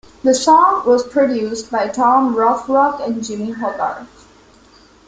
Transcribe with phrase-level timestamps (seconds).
[0.23, 4.07] The song was produced by Tom Rothrock and Jimmy Hogarth.